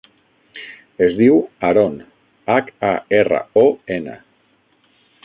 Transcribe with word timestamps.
Es 1.07 1.11
diu 1.19 1.35
Haron: 1.67 1.99
hac, 2.55 2.71
a, 2.93 2.97
erra, 3.19 3.43
o, 3.65 3.67
ena. 3.99 4.17